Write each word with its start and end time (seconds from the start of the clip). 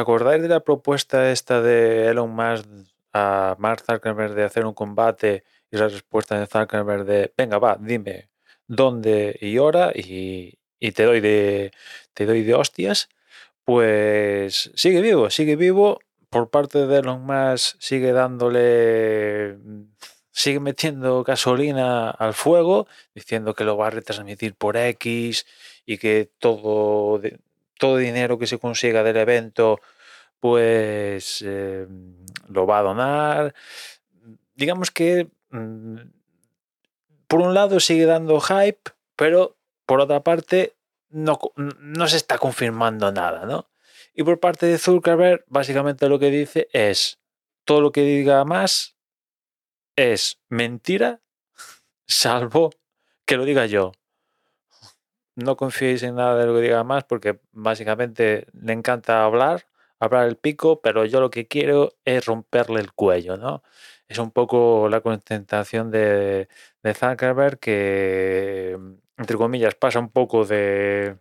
acordáis 0.00 0.42
de 0.42 0.48
la 0.48 0.60
propuesta 0.60 1.30
esta 1.30 1.60
de 1.60 2.08
Elon 2.08 2.30
Musk 2.30 2.66
a 3.12 3.56
Mark 3.58 3.82
Zuckerberg 3.84 4.34
de 4.34 4.44
hacer 4.44 4.66
un 4.66 4.74
combate 4.74 5.44
y 5.70 5.76
la 5.76 5.88
respuesta 5.88 6.38
de 6.38 6.46
Zuckerberg 6.46 7.04
de, 7.04 7.32
venga, 7.36 7.58
va, 7.58 7.76
dime 7.80 8.28
dónde 8.66 9.36
y 9.40 9.58
hora 9.58 9.92
y, 9.94 10.58
te 10.92 11.04
doy 11.04 11.20
de 11.20 11.72
te 12.14 12.26
doy 12.26 12.42
de 12.44 12.54
hostias, 12.54 13.08
pues 13.64 14.70
sigue 14.74 15.00
vivo, 15.00 15.30
sigue 15.30 15.56
vivo. 15.56 16.00
Por 16.30 16.50
parte 16.50 16.86
de 16.86 16.98
Elon 16.98 17.22
Musk 17.24 17.76
sigue 17.80 18.12
dándole 18.12 19.58
sigue 20.30 20.60
metiendo 20.60 21.24
gasolina 21.24 22.10
al 22.10 22.34
fuego, 22.34 22.86
diciendo 23.14 23.54
que 23.54 23.64
lo 23.64 23.76
va 23.76 23.88
a 23.88 23.90
retransmitir 23.90 24.54
por 24.54 24.76
X 24.76 25.46
y 25.84 25.98
que 25.98 26.30
todo, 26.38 27.20
todo 27.78 27.96
dinero 27.96 28.38
que 28.38 28.46
se 28.46 28.58
consiga 28.58 29.02
del 29.02 29.16
evento, 29.16 29.80
pues 30.40 31.42
em, 31.42 32.16
lo 32.48 32.66
va 32.66 32.78
a 32.80 32.82
donar. 32.82 33.54
Digamos 34.54 34.90
que 34.90 35.28
mm, 35.50 35.96
por 37.26 37.40
un 37.40 37.54
lado 37.54 37.80
sigue 37.80 38.06
dando 38.06 38.40
hype, 38.40 38.90
pero 39.16 39.56
por 39.86 40.00
otra 40.00 40.22
parte 40.22 40.74
no, 41.10 41.38
no 41.56 42.08
se 42.08 42.16
está 42.16 42.38
confirmando 42.38 43.10
nada, 43.12 43.46
¿no? 43.46 43.68
Y 44.14 44.24
por 44.24 44.40
parte 44.40 44.66
de 44.66 44.78
Zuckerberg, 44.78 45.44
básicamente 45.46 46.08
lo 46.08 46.18
que 46.18 46.30
dice 46.30 46.68
es 46.72 47.18
todo 47.64 47.80
lo 47.80 47.92
que 47.92 48.02
diga 48.02 48.44
más 48.44 48.96
es 49.94 50.40
mentira, 50.48 51.20
salvo 52.06 52.72
que 53.24 53.36
lo 53.36 53.44
diga 53.44 53.66
yo. 53.66 53.92
No 55.38 55.56
confiéis 55.56 56.02
en 56.02 56.16
nada 56.16 56.36
de 56.36 56.46
lo 56.46 56.54
que 56.54 56.62
diga 56.62 56.82
más 56.82 57.04
porque 57.04 57.38
básicamente 57.52 58.46
le 58.52 58.72
encanta 58.72 59.24
hablar, 59.24 59.66
hablar 60.00 60.26
el 60.26 60.36
pico, 60.36 60.80
pero 60.82 61.04
yo 61.04 61.20
lo 61.20 61.30
que 61.30 61.46
quiero 61.46 61.94
es 62.04 62.26
romperle 62.26 62.80
el 62.80 62.92
cuello, 62.92 63.36
¿no? 63.36 63.62
Es 64.08 64.18
un 64.18 64.32
poco 64.32 64.88
la 64.88 65.00
concentración 65.00 65.90
de, 65.92 66.48
de 66.82 66.94
Zuckerberg 66.94 67.58
que, 67.60 68.78
entre 69.16 69.36
comillas, 69.36 69.74
pasa 69.76 70.00
un 70.00 70.10
poco 70.10 70.44
de, 70.44 71.18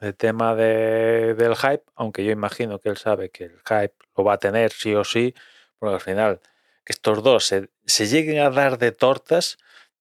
de 0.00 0.12
tema 0.14 0.54
de, 0.54 1.34
del 1.34 1.56
hype, 1.56 1.84
aunque 1.94 2.24
yo 2.24 2.32
imagino 2.32 2.80
que 2.80 2.88
él 2.88 2.96
sabe 2.96 3.30
que 3.30 3.44
el 3.44 3.58
hype 3.68 3.94
lo 4.16 4.24
va 4.24 4.34
a 4.34 4.38
tener 4.38 4.72
sí 4.72 4.94
o 4.94 5.04
sí, 5.04 5.34
porque 5.78 5.94
al 5.94 6.00
final 6.00 6.40
que 6.84 6.92
estos 6.92 7.22
dos 7.22 7.46
se, 7.46 7.68
lleguen 8.06 8.38
a 8.40 8.50
dar 8.50 8.78
de 8.78 8.92
tortas, 8.92 9.58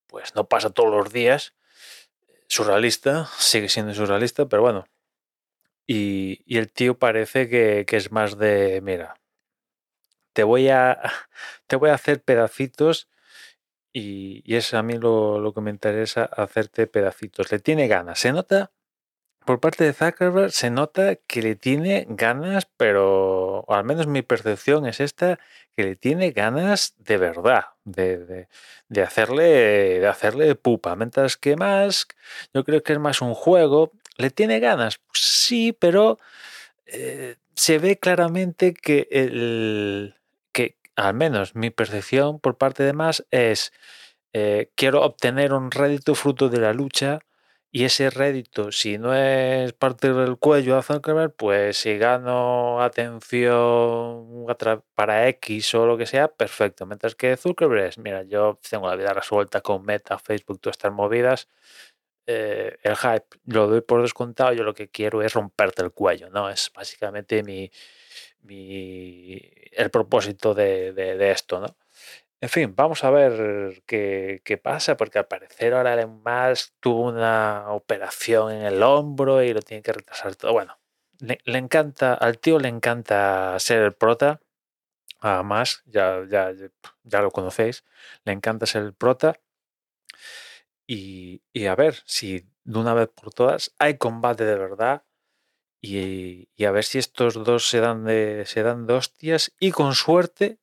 pues 0.07 0.35
no 0.35 0.47
pasa 0.47 0.69
todos 0.69 0.91
los 0.91 1.11
días. 1.11 1.53
Surrealista, 2.49 3.27
sigue 3.37 3.69
siendo 3.69 3.93
surrealista, 3.93 4.47
pero 4.47 4.63
bueno. 4.63 4.85
Y, 5.87 6.43
el 6.57 6.71
tío 6.71 6.97
parece 6.99 7.49
que, 7.49 7.85
es 7.89 8.11
más 8.11 8.37
de, 8.37 8.81
mira, 8.81 9.15
te 10.33 10.43
voy 10.43 10.69
a, 10.69 10.99
te 11.67 11.75
voy 11.75 11.89
a 11.91 11.95
hacer 11.95 12.21
pedacitos 12.23 13.07
y, 13.93 14.41
y 14.45 14.55
es 14.57 14.73
a 14.73 14.83
mí 14.83 14.97
lo, 14.97 15.39
lo, 15.39 15.53
que 15.53 15.61
me 15.61 15.71
interesa, 15.71 16.25
hacerte 16.25 16.87
pedacitos. 16.87 17.51
Le 17.51 17.59
tiene 17.59 17.87
ganas, 17.87 18.19
se 18.19 18.33
nota 18.33 18.71
por 19.49 19.59
parte 19.59 19.83
de 19.83 19.93
Zuckerberg 19.93 20.51
se 20.51 20.69
nota 20.69 21.15
que 21.15 21.41
le 21.41 21.55
tiene 21.55 22.05
ganas, 22.07 22.67
pero 22.77 23.65
al 23.67 23.83
menos 23.83 24.05
mi 24.05 24.21
percepción 24.21 24.85
es 24.85 24.99
esta, 24.99 25.39
que 25.75 25.83
le 25.83 25.95
tiene 25.95 26.29
ganas 26.29 26.93
de 26.99 27.17
verdad, 27.17 27.65
de, 27.91 28.47
hacerle, 29.03 29.99
de 29.99 30.07
hacerle 30.07 30.55
pupa. 30.55 30.95
Mientras 30.95 31.37
que 31.37 31.55
más, 31.55 32.07
yo 32.53 32.63
creo 32.63 32.83
que 32.83 32.93
es 32.93 32.99
más 32.99 33.21
un 33.21 33.33
juego. 33.33 33.91
¿Le 34.17 34.29
tiene 34.29 34.59
ganas? 34.59 34.99
Sí, 35.13 35.73
pero 35.73 36.17
eh, 36.85 37.35
se 37.55 37.79
ve 37.79 37.97
claramente 37.97 38.73
que, 38.73 39.07
el, 39.11 40.15
que, 40.51 40.77
al 40.95 41.13
menos 41.13 41.55
mi 41.55 41.69
percepción 41.69 42.39
por 42.39 42.57
parte 42.57 42.83
de 42.83 42.93
más 42.93 43.25
es, 43.31 43.71
eh, 44.33 44.71
quiero 44.75 45.03
obtener 45.03 45.53
un 45.53 45.71
rédito 45.71 46.15
fruto 46.15 46.49
de 46.49 46.59
la 46.59 46.73
lucha 46.73 47.19
y 47.71 47.83
ese 47.85 48.09
rédito, 48.09 48.71
si 48.71 48.97
no 48.97 49.13
es 49.13 49.73
parte 49.73 50.11
del 50.11 50.37
cuello 50.37 50.75
a 50.77 50.81
Zuckerberg, 50.83 51.35
pues 51.35 51.77
si 51.77 51.97
gano 51.99 52.81
atención 52.81 54.45
para 54.95 55.27
X 55.29 55.75
o 55.75 55.85
lo 55.85 55.97
que 55.97 56.07
sea, 56.07 56.29
perfecto. 56.29 56.85
Mientras 56.87 57.15
que 57.15 57.37
Zuckerberg 57.37 57.85
es, 57.85 57.97
mira, 57.99 58.23
yo 58.23 58.59
tengo 58.67 58.87
la 58.87 58.95
vida 58.95 59.13
resuelta 59.13 59.61
con 59.61 59.85
Meta, 59.85 60.17
Facebook, 60.17 60.59
todas 60.59 60.77
estas 60.77 60.91
movidas. 60.93 61.47
Eh, 62.27 62.77
el 62.83 62.95
hype 62.97 63.27
lo 63.45 63.67
doy 63.67 63.81
por 63.81 64.01
descontado, 64.01 64.53
yo 64.53 64.63
lo 64.63 64.73
que 64.73 64.89
quiero 64.89 65.21
es 65.23 65.33
romperte 65.33 65.81
el 65.83 65.91
cuello, 65.91 66.29
¿no? 66.29 66.49
Es 66.49 66.71
básicamente 66.75 67.43
mi, 67.43 67.71
el 69.71 69.89
propósito 69.91 70.53
de, 70.53 70.93
de 70.93 71.31
esto, 71.31 71.59
¿no? 71.59 71.75
En 72.41 72.47
fin, 72.49 72.73
vamos 72.73 73.03
a 73.03 73.09
ver 73.09 73.83
qué, 73.85 74.59
pasa, 74.63 74.95
porque 74.95 75.19
al 75.19 75.27
parecer 75.27 75.73
ahora 75.73 75.93
Elon 75.93 76.23
Musk 76.23 76.73
tuvo 76.79 77.09
una 77.09 77.65
operación 77.71 78.53
en 78.53 78.61
el 78.63 78.81
hombro 78.81 79.43
y 79.43 79.53
lo 79.53 79.61
tiene 79.61 79.83
que 79.83 79.91
retrasar 79.91 80.35
todo. 80.35 80.53
Bueno, 80.53 80.79
le, 81.19 81.37
encanta, 81.57 82.13
al 82.13 82.39
tío 82.39 82.57
le 82.59 82.69
encanta 82.69 83.59
ser 83.59 83.81
el 83.81 83.93
prota. 83.93 84.39
Además, 85.19 85.83
ya, 85.85 86.23
ya, 86.29 86.53
ya 87.03 87.21
lo 87.21 87.31
conocéis, 87.31 87.83
le 88.23 88.31
encanta 88.31 88.65
ser 88.65 88.83
el 88.83 88.93
prota. 88.93 89.35
Y, 90.87 91.43
a 91.67 91.75
ver 91.75 92.01
si 92.05 92.47
de 92.63 92.79
una 92.79 92.93
vez 92.93 93.09
por 93.09 93.33
todas 93.33 93.75
hay 93.77 93.97
combate 93.97 94.43
de 94.45 94.55
verdad 94.55 95.03
y, 95.81 96.49
a 96.65 96.71
ver 96.71 96.83
si 96.83 96.97
estos 96.99 97.35
dos 97.43 97.69
se 97.69 97.79
dan 97.79 98.05
de, 98.05 98.45
se 98.47 98.63
dan 98.63 98.87
de 98.87 98.93
hostias 98.95 99.53
y 99.59 99.71
con 99.71 99.93
suerte 99.93 100.59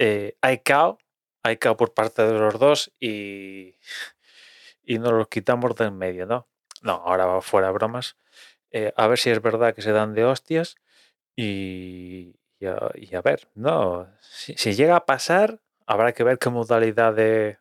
eh, 0.00 0.34
hay 0.40 0.60
cao, 0.60 0.98
hay 1.42 1.58
cao 1.58 1.76
por 1.76 1.92
parte 1.92 2.22
de 2.22 2.32
los 2.32 2.58
dos 2.58 2.90
y, 2.98 3.74
y 4.82 4.98
nos 4.98 5.12
los 5.12 5.28
quitamos 5.28 5.76
de 5.76 5.84
en 5.84 5.98
medio, 5.98 6.24
¿no? 6.24 6.48
No, 6.80 6.92
ahora 7.04 7.26
va 7.26 7.42
fuera 7.42 7.70
bromas. 7.70 8.16
Eh, 8.70 8.94
a 8.96 9.06
ver 9.08 9.18
si 9.18 9.28
es 9.28 9.42
verdad 9.42 9.74
que 9.74 9.82
se 9.82 9.92
dan 9.92 10.14
de 10.14 10.24
hostias 10.24 10.76
y, 11.36 12.34
y, 12.60 12.66
a, 12.66 13.20
ver, 13.20 13.48
no, 13.54 14.08
si, 14.22 14.54
llega 14.74 14.96
a 14.96 15.04
pasar, 15.04 15.60
habrá 15.86 16.12
que 16.12 16.24
ver 16.24 16.38
qué 16.38 16.48
modalidad 16.48 17.12
de, 17.12 17.58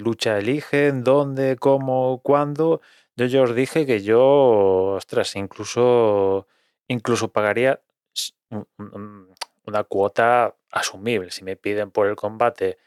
lucha 0.00 0.38
eligen, 0.38 1.04
dónde, 1.04 1.56
cómo, 1.56 2.20
cuándo. 2.24 2.80
Yo 3.14 3.26
ya 3.26 3.42
os 3.42 3.54
dije 3.54 3.86
que 3.86 4.02
yo, 4.02 4.94
ostras, 4.96 5.36
incluso, 5.36 6.48
incluso 6.88 7.28
pagaría 7.30 7.80
una 9.64 9.84
cuota 9.84 10.57
asumible. 10.70 11.30
Si 11.30 11.44
me 11.44 11.56
piden 11.56 11.90
por 11.90 12.06
el 12.06 12.16
combate 12.16 12.78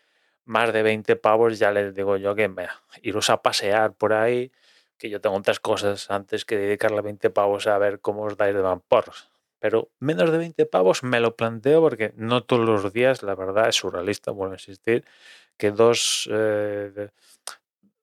más 0.45 0.73
de 0.73 0.83
20 0.83 1.15
pavos, 1.15 1.59
ya 1.59 1.71
les 1.71 1.93
digo 1.95 2.17
yo 2.17 2.35
que 2.35 2.47
me, 2.47 2.67
iros 3.01 3.29
a 3.29 3.41
pasear 3.41 3.93
por 3.93 4.13
ahí, 4.13 4.51
que 4.97 5.09
yo 5.09 5.21
tengo 5.21 5.35
otras 5.35 5.59
cosas 5.59 6.11
antes 6.11 6.45
que 6.45 6.57
dedicarle 6.57 7.01
20 7.01 7.29
pavos 7.29 7.67
a 7.67 7.77
ver 7.77 7.99
cómo 7.99 8.23
os 8.23 8.37
dais 8.37 8.53
de 8.53 8.61
vamporos. 8.61 9.29
Pero 9.59 9.89
menos 9.99 10.31
de 10.31 10.37
20 10.37 10.65
pavos 10.65 11.03
me 11.03 11.19
lo 11.19 11.35
planteo 11.35 11.81
porque 11.81 12.13
no 12.15 12.43
todos 12.43 12.65
los 12.67 12.93
días, 12.93 13.23
la 13.23 13.35
verdad, 13.35 13.69
es 13.69 13.75
surrealista, 13.75 14.31
vuelvo 14.31 14.53
a 14.53 14.55
insistir, 14.55 15.05
que 15.57 15.71
dos, 15.71 16.27
eh, 16.31 17.09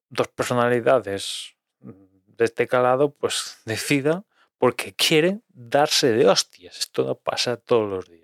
dos 0.09 0.29
personalidades 0.29 1.57
de 1.81 2.45
este 2.45 2.67
calado 2.69 3.11
pues 3.11 3.61
decidan 3.65 4.25
porque 4.59 4.93
quieren 4.95 5.45
darse 5.49 6.13
de 6.13 6.29
hostias. 6.29 6.79
Esto 6.79 7.05
no 7.05 7.15
pasa 7.15 7.57
todos 7.57 7.89
los 7.89 8.09
días. 8.09 8.18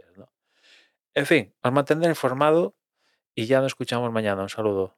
En 1.20 1.26
fin, 1.30 1.42
os 1.66 1.72
mantendré 1.76 2.08
informado 2.16 2.76
y 3.34 3.46
ya 3.46 3.60
nos 3.60 3.72
escuchamos 3.72 4.12
mañana. 4.12 4.42
Un 4.42 4.48
saludo. 4.50 4.96